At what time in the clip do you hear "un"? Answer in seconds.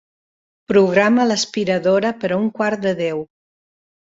2.45-2.51